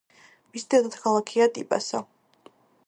მისი 0.55 0.65
დედაქალაქია 0.75 1.47
ტიპასა. 1.59 2.05